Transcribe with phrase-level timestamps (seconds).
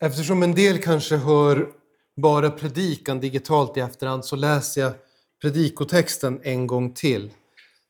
[0.00, 1.72] Eftersom en del kanske hör
[2.16, 4.92] bara predikan digitalt i efterhand så läser jag
[5.42, 7.30] predikotexten en gång till.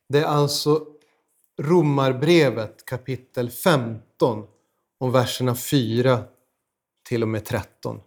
[0.09, 0.85] Det är alltså
[1.61, 4.45] Romarbrevet kapitel 15
[4.99, 6.23] om verserna 4
[7.09, 7.99] till och med 13.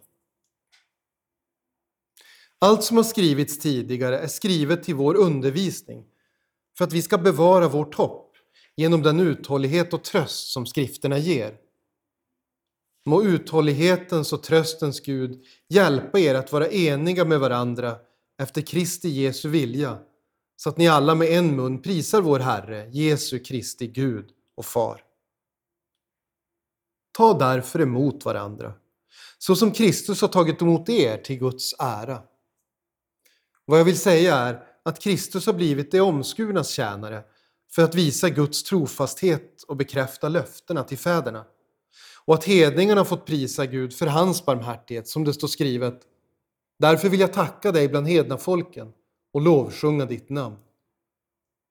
[2.59, 6.05] Allt som har skrivits tidigare är skrivet till vår undervisning
[6.77, 8.35] för att vi ska bevara vårt hopp
[8.75, 11.57] genom den uthållighet och tröst som skrifterna ger.
[13.05, 17.97] Må uthållighetens och tröstens Gud hjälpa er att vara eniga med varandra
[18.41, 19.99] efter Kristi Jesu vilja,
[20.55, 25.03] så att ni alla med en mun prisar vår Herre, Jesu Kristi Gud och Far.
[27.17, 28.73] Ta därför emot varandra,
[29.37, 32.21] så som Kristus har tagit emot er till Guds ära.
[33.65, 37.23] Vad jag vill säga är att Kristus har blivit det omskurnas tjänare
[37.71, 41.45] för att visa Guds trofasthet och bekräfta löftena till fäderna
[42.25, 46.01] och att hedningarna fått prisa Gud för hans barmhärtighet, som det står skrivet.
[46.79, 48.93] Därför vill jag tacka dig bland hedna folken
[49.33, 50.57] och lovsjunga ditt namn.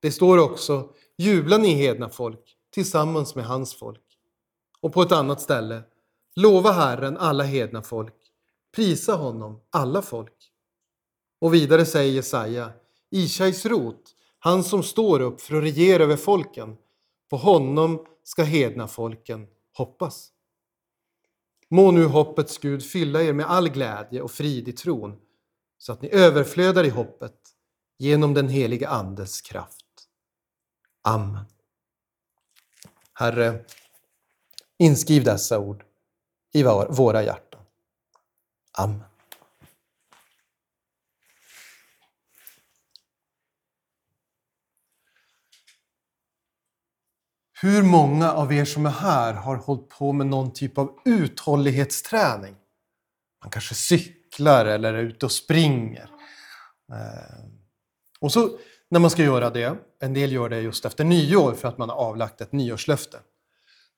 [0.03, 0.89] Det står också,
[1.19, 4.05] jubla ni hedna folk tillsammans med hans folk.
[4.81, 5.83] Och på ett annat ställe,
[6.37, 8.15] lova Herren alla hedna folk,
[8.75, 10.53] prisa honom alla folk.
[11.41, 12.73] Och vidare säger Jesaja,
[13.11, 16.77] Ishais rot, han som står upp för att regera över folken,
[17.31, 20.33] på honom ska hedna folken hoppas.
[21.71, 25.17] Må nu hoppets Gud fylla er med all glädje och frid i tron,
[25.79, 27.37] så att ni överflödar i hoppet
[27.99, 29.87] genom den helige Andes kraft.
[31.03, 31.45] Amen.
[33.15, 33.65] Herre,
[34.79, 35.85] inskriv dessa ord
[36.53, 37.61] i våra hjärtan.
[38.79, 39.10] Amen.
[47.63, 52.55] Hur många av er som är här har hållit på med någon typ av uthållighetsträning?
[53.43, 56.11] Man kanske cyklar eller är ute och springer.
[56.93, 57.45] Eh,
[58.21, 58.59] och så
[58.91, 61.89] när man ska göra det, en del gör det just efter nyår för att man
[61.89, 63.19] har avlagt ett nyårslöfte,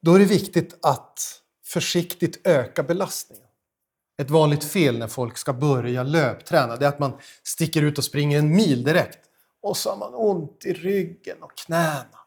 [0.03, 3.47] då är det viktigt att försiktigt öka belastningen.
[4.23, 7.13] Ett vanligt fel när folk ska börja löpträna det är att man
[7.43, 9.19] sticker ut och springer en mil direkt
[9.63, 12.22] och så har man ont i ryggen och knäna.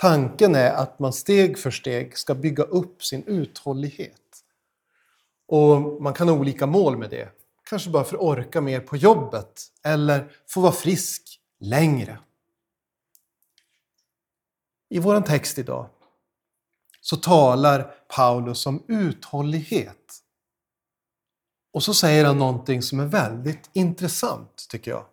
[0.00, 4.44] Tanken är att man steg för steg ska bygga upp sin uthållighet.
[5.46, 7.28] Och man kan ha olika mål med det.
[7.68, 12.18] Kanske bara för att orka mer på jobbet eller få vara frisk längre.
[14.88, 15.88] I vår text idag
[17.00, 20.22] så talar Paulus om uthållighet.
[21.72, 25.04] Och så säger han någonting som är väldigt intressant, tycker jag.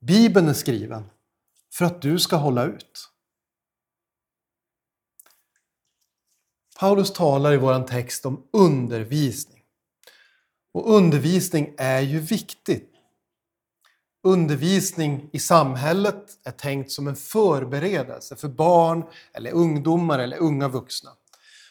[0.00, 1.10] Bibeln är skriven
[1.72, 3.10] för att du ska hålla ut.
[6.80, 9.62] Paulus talar i vår text om undervisning.
[10.74, 12.92] Och undervisning är ju viktigt.
[14.22, 21.10] Undervisning i samhället är tänkt som en förberedelse för barn, eller ungdomar eller unga vuxna.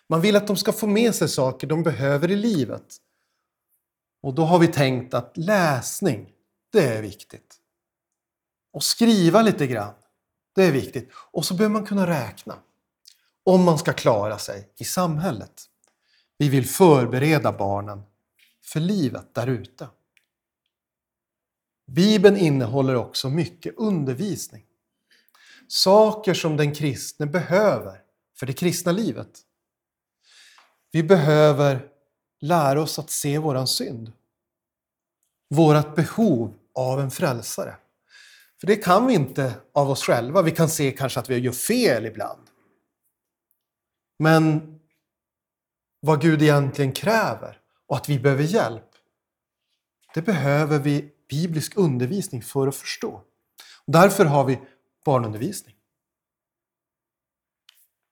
[0.09, 2.97] Man vill att de ska få med sig saker de behöver i livet.
[4.23, 6.29] Och då har vi tänkt att läsning,
[6.71, 7.55] det är viktigt.
[8.73, 9.93] Och skriva lite grann,
[10.55, 11.09] det är viktigt.
[11.13, 12.55] Och så behöver man kunna räkna
[13.49, 15.63] om man ska klara sig i samhället.
[16.37, 18.01] Vi vill förbereda barnen
[18.63, 19.87] för livet där ute.
[21.87, 24.65] Bibeln innehåller också mycket undervisning.
[25.67, 28.01] Saker som den kristne behöver
[28.39, 29.39] för det kristna livet.
[30.91, 31.87] Vi behöver
[32.41, 34.11] lära oss att se våran synd.
[35.49, 37.75] Vårat behov av en frälsare.
[38.59, 40.41] För det kan vi inte av oss själva.
[40.41, 42.48] Vi kan se kanske att vi gör fel ibland.
[44.19, 44.75] Men
[45.99, 48.89] vad Gud egentligen kräver och att vi behöver hjälp,
[50.13, 53.21] det behöver vi biblisk undervisning för att förstå.
[53.85, 54.59] Därför har vi
[55.05, 55.75] barnundervisning.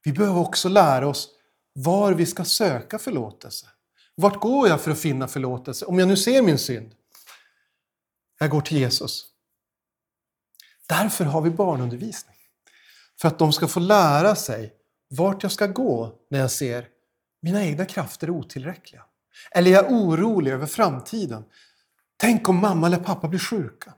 [0.04, 1.30] Vi behöver också lära oss
[1.74, 3.68] var vi ska söka förlåtelse.
[4.16, 5.86] Vart går jag för att finna förlåtelse?
[5.86, 6.96] Om jag nu ser min synd.
[8.40, 9.26] Jag går till Jesus.
[10.88, 12.36] Därför har vi barnundervisning.
[13.22, 14.77] För att de ska få lära sig
[15.10, 16.88] vart jag ska gå när jag ser
[17.42, 19.04] mina egna krafter är otillräckliga.
[19.52, 21.46] Eller jag är orolig över framtiden.
[22.18, 23.94] Tänk om mamma eller pappa blir sjuka.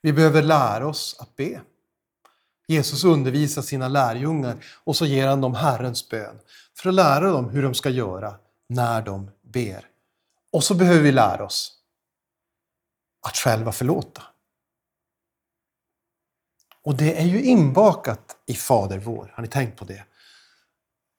[0.00, 1.62] Vi behöver lära oss att be.
[2.66, 6.38] Jesus undervisar sina lärjungar och så ger han dem Herrens bön
[6.74, 8.38] för att lära dem hur de ska göra
[8.68, 9.86] när de ber.
[10.52, 11.78] Och så behöver vi lära oss
[13.26, 14.22] att själva förlåta.
[16.84, 19.32] Och det är ju inbakat i Fader vår.
[19.34, 20.04] Har ni tänkt på det?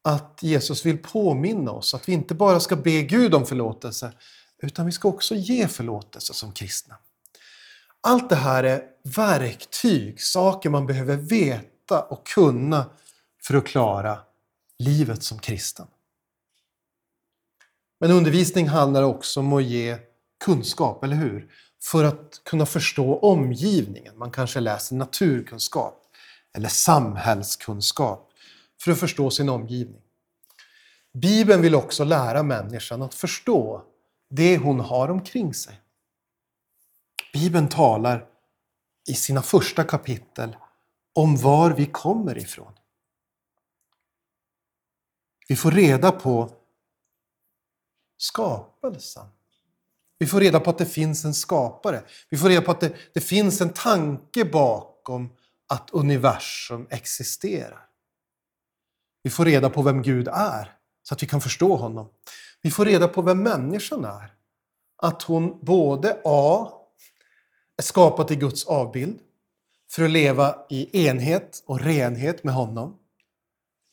[0.03, 4.11] att Jesus vill påminna oss att vi inte bara ska be Gud om förlåtelse,
[4.61, 6.95] utan vi ska också ge förlåtelse som kristna.
[8.01, 12.85] Allt det här är verktyg, saker man behöver veta och kunna
[13.43, 14.19] för att klara
[14.79, 15.87] livet som kristen.
[17.99, 19.97] Men undervisning handlar också om att ge
[20.45, 21.51] kunskap, eller hur?
[21.83, 24.17] För att kunna förstå omgivningen.
[24.17, 26.02] Man kanske läser naturkunskap
[26.53, 28.31] eller samhällskunskap
[28.81, 30.01] för att förstå sin omgivning.
[31.13, 33.83] Bibeln vill också lära människan att förstå
[34.29, 35.81] det hon har omkring sig.
[37.33, 38.25] Bibeln talar
[39.09, 40.55] i sina första kapitel
[41.13, 42.73] om var vi kommer ifrån.
[45.47, 46.49] Vi får reda på
[48.17, 49.25] skapelsen.
[50.17, 52.03] Vi får reda på att det finns en skapare.
[52.29, 55.29] Vi får reda på att det, det finns en tanke bakom
[55.73, 57.85] att universum existerar.
[59.23, 62.09] Vi får reda på vem Gud är, så att vi kan förstå honom.
[62.61, 64.33] Vi får reda på vem människan är.
[64.97, 66.71] Att hon både A.
[67.77, 69.19] är skapad i Guds avbild
[69.91, 72.99] för att leva i enhet och renhet med honom.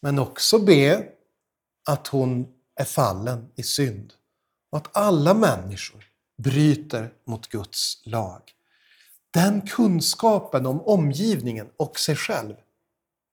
[0.03, 0.99] Men också B.
[1.89, 2.47] att hon
[2.77, 4.13] är fallen i synd.
[4.71, 6.05] Och att alla människor
[6.39, 8.43] bryter mot Guds lag.
[9.31, 12.55] Den kunskapen om omgivningen och sig själv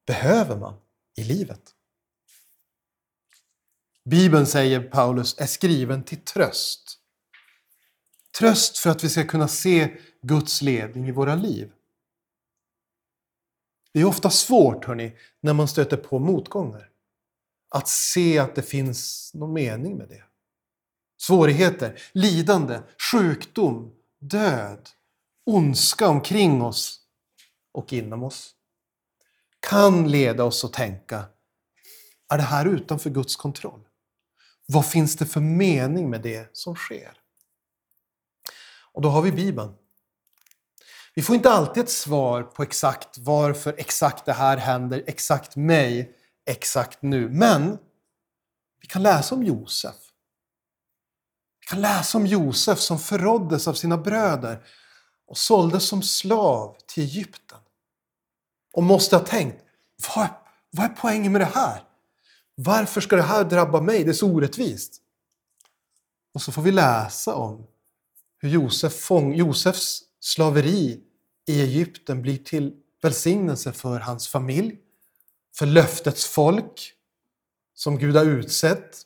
[0.06, 0.74] behöver man
[1.16, 1.74] i livet.
[4.06, 7.00] Bibeln, säger Paulus, är skriven till tröst.
[8.40, 11.72] Tröst för att vi ska kunna se Guds ledning i våra liv.
[13.94, 16.90] Det är ofta svårt, hörni, när man stöter på motgångar.
[17.70, 20.24] Att se att det finns någon mening med det.
[21.18, 22.80] Svårigheter, lidande,
[23.12, 24.90] sjukdom, död,
[25.48, 27.00] ondska omkring oss
[27.72, 28.54] och inom oss
[29.60, 31.26] kan leda oss att tänka,
[32.30, 33.88] är det här utanför Guds kontroll?
[34.66, 37.14] Vad finns det för mening med det som sker?
[38.92, 39.74] Och då har vi Bibeln.
[41.16, 46.16] Vi får inte alltid ett svar på exakt varför exakt det här händer, exakt mig,
[46.46, 47.30] exakt nu.
[47.30, 47.78] Men
[48.82, 49.96] vi kan läsa om Josef.
[51.60, 54.66] Vi kan läsa om Josef som förråddes av sina bröder
[55.28, 57.60] och såldes som slav till Egypten.
[58.74, 59.64] Och måste ha tänkt,
[60.16, 60.28] vad,
[60.72, 61.84] vad är poängen med det här?
[62.56, 64.04] Varför ska det här drabba mig?
[64.04, 65.02] Det är så orättvist.
[66.34, 67.68] Och så får vi läsa om
[68.38, 71.04] hur Josef fång, Josefs slaveri
[71.48, 74.78] i Egypten blir till välsignelse för hans familj,
[75.56, 76.94] för löftets folk
[77.74, 79.02] som Gud har utsett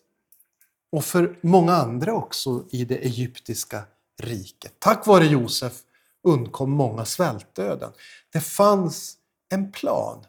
[0.91, 3.83] och för många andra också i det egyptiska
[4.17, 4.73] riket.
[4.79, 5.73] Tack vare Josef
[6.23, 7.91] undkom många svältdöden.
[8.33, 9.17] Det fanns
[9.49, 10.25] en plan.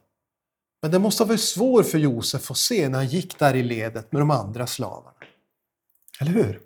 [0.82, 3.62] Men det måste ha varit svårt för Josef att se när han gick där i
[3.62, 5.16] ledet med de andra slavarna.
[6.20, 6.62] Eller hur?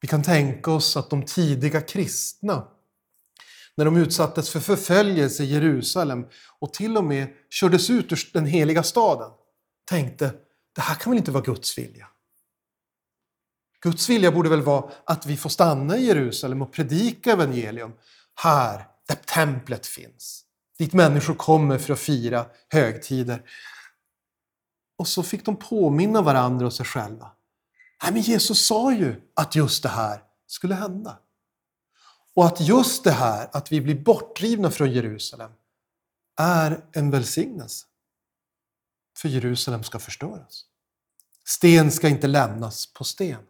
[0.00, 2.68] Vi kan tänka oss att de tidiga kristna,
[3.76, 6.26] när de utsattes för förföljelse i Jerusalem
[6.58, 9.30] och till och med kördes ut ur den heliga staden,
[9.84, 10.34] tänkte
[10.74, 12.08] det här kan väl inte vara Guds vilja?
[13.82, 17.92] Guds vilja borde väl vara att vi får stanna i Jerusalem och predika evangelium
[18.34, 20.44] här där templet finns.
[20.78, 23.42] Dit människor kommer för att fira högtider.
[24.98, 27.30] Och så fick de påminna varandra och sig själva.
[28.02, 31.18] Nej, men Jesus sa ju att just det här skulle hända.
[32.34, 35.50] Och att just det här, att vi blir bortdrivna från Jerusalem,
[36.36, 37.86] är en välsignelse.
[39.16, 40.64] För Jerusalem ska förstöras.
[41.44, 43.42] Sten ska inte lämnas på sten.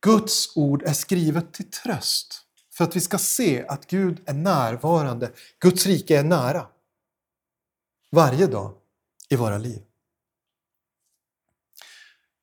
[0.00, 5.32] Guds ord är skrivet till tröst för att vi ska se att Gud är närvarande.
[5.60, 6.66] Guds rike är nära.
[8.10, 8.74] Varje dag
[9.28, 9.82] i våra liv.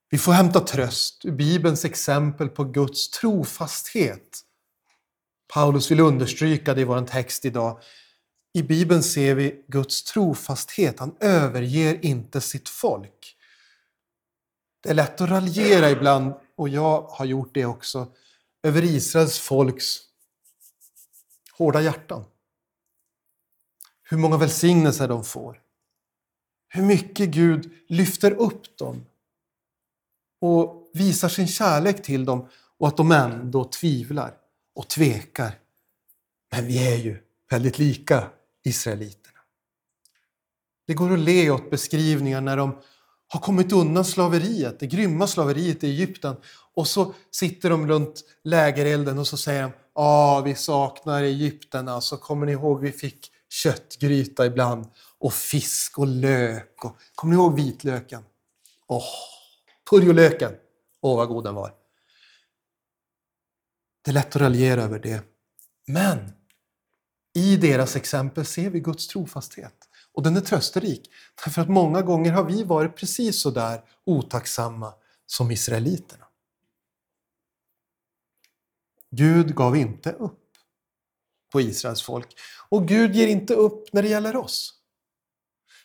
[0.09, 4.41] Vi får hämta tröst ur Bibelns exempel på Guds trofasthet.
[5.53, 7.81] Paulus vill understryka det i vår text idag.
[8.53, 11.00] I Bibeln ser vi Guds trofasthet.
[11.00, 13.35] Han överger inte sitt folk.
[14.83, 18.07] Det är lätt att raljera ibland, och jag har gjort det också,
[18.63, 20.00] över Israels folks
[21.57, 22.25] hårda hjärtan.
[24.03, 25.62] Hur många välsignelser de får.
[26.67, 29.05] Hur mycket Gud lyfter upp dem
[30.41, 32.47] och visar sin kärlek till dem
[32.77, 34.38] och att de ändå tvivlar
[34.74, 35.59] och tvekar.
[36.51, 38.29] Men vi är ju väldigt lika
[38.63, 39.39] israeliterna.
[40.88, 42.81] Det går att le åt beskrivningar när de
[43.27, 46.36] har kommit undan slaveriet, det grymma slaveriet i Egypten
[46.74, 51.88] och så sitter de runt lägerelden och så säger de Ja, vi saknar Egypten.
[51.88, 54.86] Alltså, kommer ni ihåg vi fick köttgryta ibland?
[55.25, 56.86] och fisk och lök.
[56.86, 58.24] Och, kommer ni ihåg vitlöken?
[58.88, 59.03] Åh,
[59.89, 60.51] purjolöken!
[61.01, 61.74] Åh, vad god den var.
[64.01, 65.24] Det är lätt att raljera över det.
[65.88, 66.32] Men
[67.34, 69.89] i deras exempel ser vi Guds trofasthet.
[70.15, 71.10] Och den är trösterik.
[71.45, 74.93] Därför att många gånger har vi varit precis så där otacksamma
[75.25, 76.25] som israeliterna.
[79.12, 80.41] Gud gav inte upp
[81.51, 82.39] på Israels folk.
[82.69, 84.74] Och Gud ger inte upp när det gäller oss.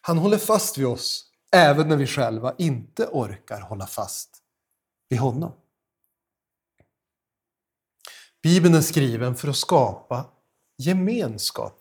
[0.01, 4.43] Han håller fast vid oss även när vi själva inte orkar hålla fast
[5.09, 5.53] vid honom.
[8.43, 10.25] Bibeln är skriven för att skapa
[10.79, 11.79] gemenskap.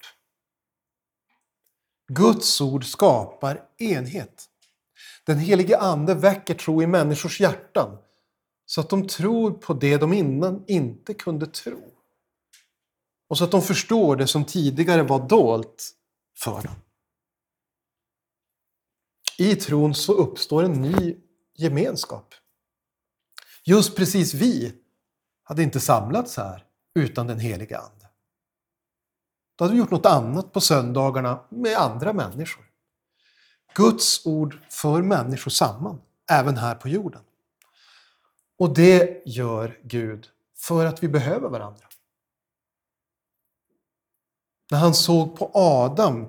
[2.09, 4.49] Guds ord skapar enhet.
[5.25, 7.97] Den helige Ande väcker tro i människors hjärtan
[8.65, 11.91] så att de tror på det de innan inte kunde tro.
[13.29, 15.91] Och så att de förstår det som tidigare var dolt
[16.37, 16.75] för dem.
[19.37, 21.17] I tron så uppstår en ny
[21.55, 22.33] gemenskap.
[23.63, 24.73] Just precis vi
[25.43, 27.98] hade inte samlats här utan den heliga Ande.
[29.59, 32.65] Då hade vi gjort något annat på söndagarna med andra människor.
[33.75, 36.01] Guds ord för människor samman,
[36.31, 37.21] även här på jorden.
[38.57, 41.85] Och det gör Gud för att vi behöver varandra.
[44.71, 46.27] När han såg på Adam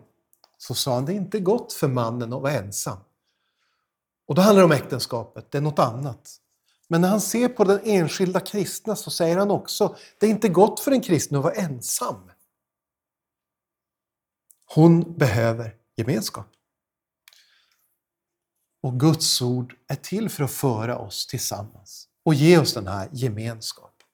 [0.59, 2.99] så sa han det är inte gott för mannen att vara ensam.
[4.27, 6.37] Och då handlar det om äktenskapet, det är något annat.
[6.89, 10.49] Men när han ser på den enskilda kristna så säger han också det är inte
[10.49, 12.31] gott för en kristen att vara ensam.
[14.75, 16.47] Hon behöver gemenskap.
[18.83, 23.09] Och Guds ord är till för att föra oss tillsammans och ge oss den här
[23.12, 24.07] gemenskapen.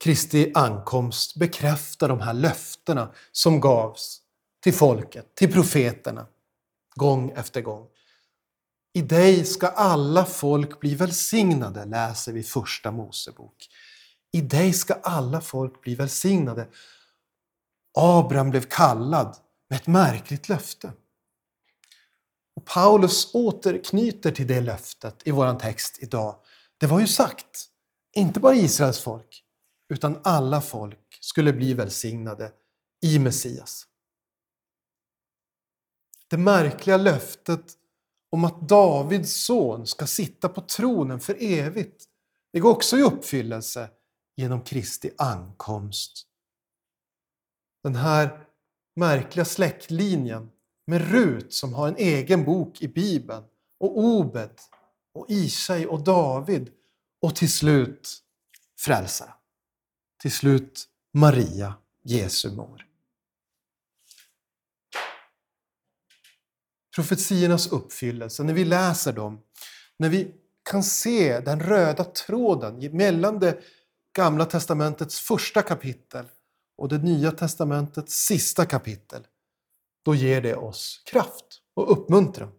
[0.00, 4.22] Kristi ankomst bekräftar de här löftena som gavs
[4.60, 6.26] till folket, till profeterna,
[6.94, 7.88] gång efter gång.
[8.92, 13.68] I dig ska alla folk bli välsignade, läser vi första Mosebok.
[14.32, 16.68] I dig ska alla folk bli välsignade.
[17.98, 19.36] Abraham blev kallad
[19.70, 20.92] med ett märkligt löfte.
[22.56, 26.36] Och Paulus återknyter till det löftet i vår text idag.
[26.78, 27.66] Det var ju sagt,
[28.16, 29.44] inte bara Israels folk,
[29.88, 32.52] utan alla folk skulle bli välsignade
[33.02, 33.86] i Messias.
[36.28, 37.74] Det märkliga löftet
[38.30, 42.04] om att Davids son ska sitta på tronen för evigt,
[42.52, 43.90] det går också i uppfyllelse
[44.38, 46.26] genom Kristi ankomst.
[47.82, 48.46] Den här
[48.96, 50.50] märkliga släktlinjen
[50.86, 53.44] med Rut som har en egen bok i Bibeln
[53.78, 54.50] och Obed
[55.14, 56.70] och Ishai och David
[57.20, 58.18] och till slut
[58.78, 59.32] frälsaren
[60.20, 62.86] till slut Maria, Jesu mor.
[66.94, 69.42] Profetiornas uppfyllelse, när vi läser dem,
[69.96, 70.34] när vi
[70.70, 73.62] kan se den röda tråden mellan det
[74.18, 76.26] gamla testamentets första kapitel
[76.76, 79.26] och det nya testamentets sista kapitel,
[80.04, 82.52] då ger det oss kraft och uppmuntran.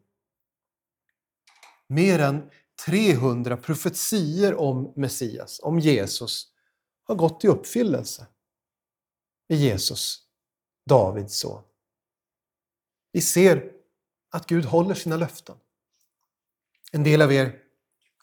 [1.88, 2.50] Mer än
[2.86, 6.48] 300 profetier om Messias, om Jesus,
[7.04, 8.28] har gått i uppfyllelse
[9.48, 10.20] i Jesus,
[10.86, 11.64] Davids son.
[13.12, 13.72] Vi ser
[14.30, 15.58] att Gud håller sina löften.
[16.92, 17.60] En del av er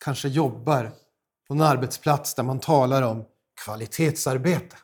[0.00, 1.05] kanske jobbar
[1.48, 3.24] på en arbetsplats där man talar om
[3.64, 4.76] kvalitetsarbete.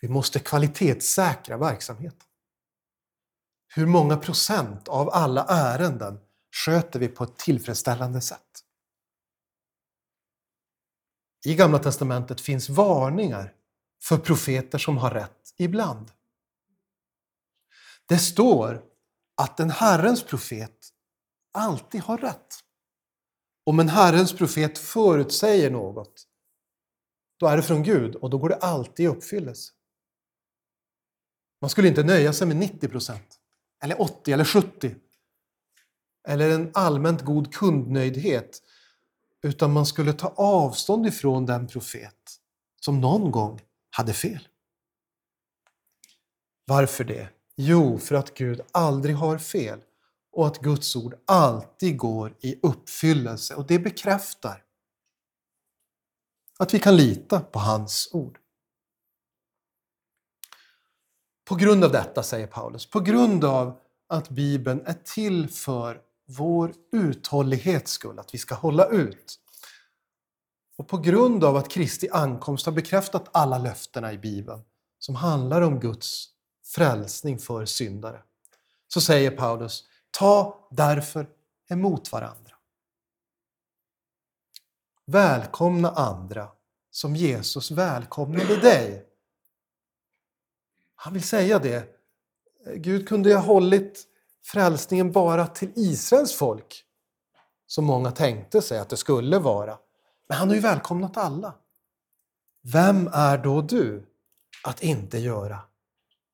[0.00, 2.26] Vi måste kvalitetssäkra verksamheten.
[3.74, 6.18] Hur många procent av alla ärenden
[6.64, 8.62] sköter vi på ett tillfredsställande sätt?
[11.46, 13.52] i Gamla Testamentet finns varningar
[14.02, 16.10] för profeter som har rätt ibland.
[18.06, 18.82] Det står
[19.36, 20.88] att en Herrens profet
[21.52, 22.54] alltid har rätt.
[23.66, 26.26] Om en Herrens profet förutsäger något,
[27.38, 29.72] då är det från Gud och då går det alltid i uppfyllelse.
[31.60, 33.38] Man skulle inte nöja sig med 90 procent,
[33.82, 34.94] eller 80 eller 70.
[36.28, 38.62] Eller en allmänt god kundnöjdhet
[39.42, 42.40] utan man skulle ta avstånd ifrån den profet
[42.80, 44.48] som någon gång hade fel.
[46.64, 47.28] Varför det?
[47.56, 49.80] Jo, för att Gud aldrig har fel
[50.36, 53.54] och att Guds ord alltid går i uppfyllelse.
[53.54, 54.64] Och det bekräftar
[56.58, 58.38] att vi kan lita på hans ord.
[61.44, 66.74] På grund av detta, säger Paulus, på grund av att Bibeln är till för vår
[66.92, 69.38] uthållighets skull, att vi ska hålla ut.
[70.76, 74.60] Och på grund av att Kristi ankomst har bekräftat alla löftena i Bibeln
[74.98, 76.28] som handlar om Guds
[76.64, 78.22] frälsning för syndare.
[78.88, 79.84] Så säger Paulus,
[80.18, 81.26] ta därför
[81.68, 82.52] emot varandra.
[85.06, 86.48] Välkomna andra
[86.90, 89.06] som Jesus välkomnade dig.
[90.94, 91.88] Han vill säga det.
[92.76, 94.06] Gud kunde ju ha hållit
[94.42, 96.84] frälsningen bara till Israels folk,
[97.66, 99.78] som många tänkte sig att det skulle vara.
[100.28, 101.54] Men han har ju välkomnat alla.
[102.62, 104.06] Vem är då du
[104.64, 105.60] att inte göra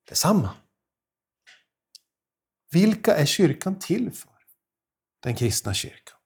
[0.09, 0.49] detsamma?
[2.73, 4.31] Vilka är kyrkan till för?
[5.19, 6.17] Den kristna kyrkan.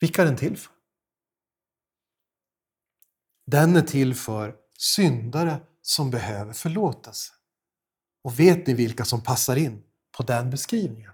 [0.00, 0.72] Vilka är den till för?
[3.46, 7.32] Den är till för syndare som behöver förlåtelse.
[8.22, 9.82] Och vet ni vilka som passar in
[10.16, 11.12] på den beskrivningen?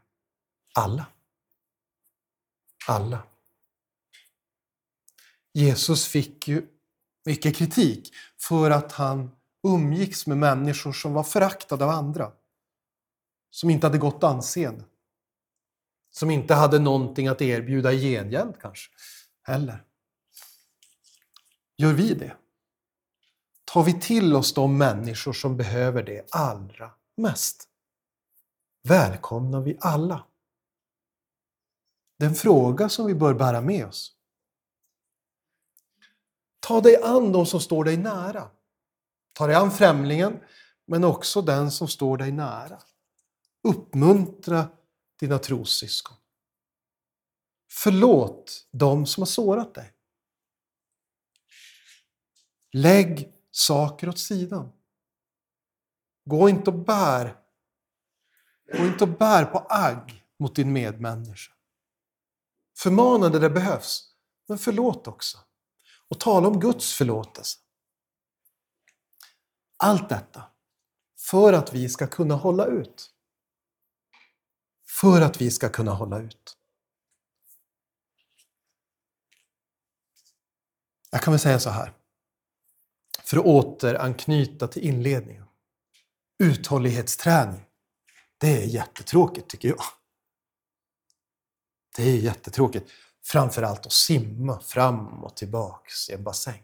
[0.75, 1.07] Alla.
[2.89, 3.27] Alla.
[5.53, 6.69] Jesus fick ju
[7.25, 12.33] mycket kritik för att han umgicks med människor som var föraktade av andra.
[13.51, 14.85] Som inte hade gott anseende.
[16.11, 18.91] Som inte hade någonting att erbjuda i gengäld kanske.
[19.43, 19.85] Heller.
[21.77, 22.37] Gör vi det?
[23.65, 27.69] Tar vi till oss de människor som behöver det allra mest?
[28.83, 30.27] Välkomnar vi alla?
[32.19, 34.13] Det är en fråga som vi bör bära med oss.
[36.61, 38.51] Ta dig an de som står dig nära.
[39.33, 40.41] Ta dig an främlingen,
[40.87, 42.83] men också den som står dig nära.
[43.69, 44.69] Uppmuntra
[45.21, 46.17] dina trossyskon.
[47.71, 49.93] Förlåt dem som har sårat dig.
[52.73, 54.73] Lägg saker åt sidan.
[56.25, 57.37] Gå inte och bär,
[58.77, 61.53] gå inte och bär på agg mot din medmänniska.
[62.79, 64.15] Förmana där det behövs,
[64.49, 65.39] men förlåt också.
[66.09, 67.59] Och tala om Guds förlåtelse.
[69.83, 70.45] Allt detta
[71.19, 73.11] för att vi ska kunna hålla ut.
[75.01, 76.57] För att vi ska kunna hålla ut.
[81.11, 81.93] Jag kan väl säga så här,
[83.25, 85.45] för att återanknyta till inledningen.
[86.39, 87.65] Uthållighetsträning,
[88.39, 89.83] det är jättetråkigt tycker jag.
[91.97, 92.91] Det är jättetråkigt.
[93.23, 96.63] Framförallt att simma fram och tillbaks i en bassäng.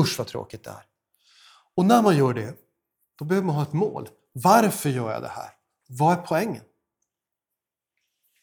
[0.00, 0.84] Usch vad tråkigt det är.
[1.74, 2.54] Och när man gör det,
[3.18, 4.08] då behöver man ha ett mål.
[4.32, 5.50] Varför gör jag det här?
[5.88, 6.64] Vad är poängen?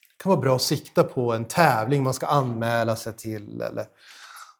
[0.07, 3.87] Det kan vara bra att sikta på en tävling man ska anmäla sig till eller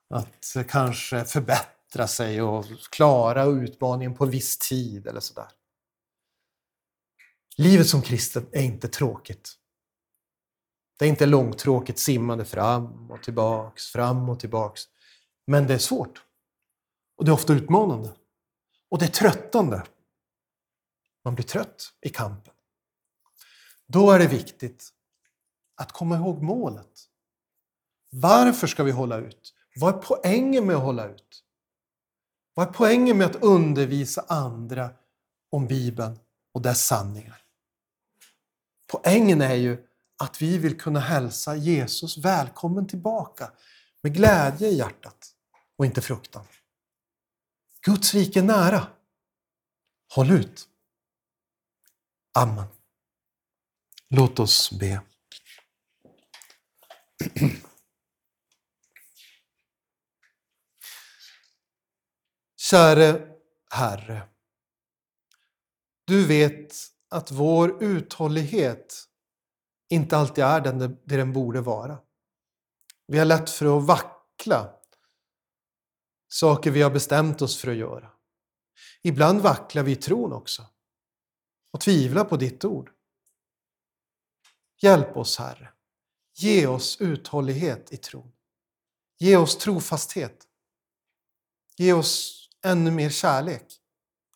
[0.10, 5.48] att kanske förbättra sig och klara utmaningen på en viss tid eller sådär.
[7.58, 9.54] Livet som kristen är inte tråkigt.
[11.00, 14.82] Det är inte långtråkigt simmande fram och tillbaks, fram och tillbaks.
[15.48, 16.24] Men det är svårt.
[17.18, 18.14] Och det är ofta utmanande.
[18.90, 19.84] Och det är tröttande.
[21.26, 22.54] Man blir trött i kampen.
[23.88, 24.90] Då är det viktigt
[25.76, 27.10] att komma ihåg målet.
[28.12, 29.54] Varför ska vi hålla ut?
[29.76, 31.44] Vad är poängen med att hålla ut?
[32.54, 34.90] Vad är poängen med att undervisa andra
[35.50, 36.20] om Bibeln
[36.52, 37.42] och dess sanningar?
[38.88, 43.52] Poängen är ju att vi vill kunna hälsa Jesus välkommen tillbaka
[44.02, 45.32] med glädje i hjärtat
[45.78, 46.46] och inte fruktan.
[47.82, 48.88] Guds rike är nära.
[50.16, 50.70] Håll ut.
[52.38, 52.66] Amen.
[54.10, 55.02] Låt oss be.
[62.58, 63.28] Käre
[63.72, 64.22] Herre.
[66.06, 66.76] Du vet
[67.10, 69.08] att vår uthållighet
[69.90, 72.00] inte alltid är den det den borde vara.
[73.08, 74.74] Vi har lätt för att vackla
[76.28, 78.12] saker vi har bestämt oss för att göra.
[79.02, 80.75] Ibland vacklar vi i tron också
[81.76, 82.92] och tvivla på ditt ord.
[84.82, 85.72] Hjälp oss, Herre.
[86.36, 88.32] Ge oss uthållighet i tron.
[89.18, 90.48] Ge oss trofasthet.
[91.78, 93.82] Ge oss ännu mer kärlek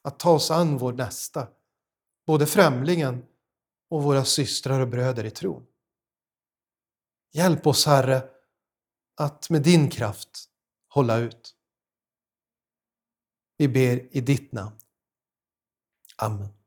[0.01, 1.47] att ta oss an vår nästa,
[2.25, 3.25] både främlingen
[3.89, 5.67] och våra systrar och bröder i tron.
[7.31, 8.29] Hjälp oss, Herre,
[9.15, 10.49] att med din kraft
[10.87, 11.55] hålla ut.
[13.57, 14.79] Vi ber i ditt namn.
[16.17, 16.58] Amen.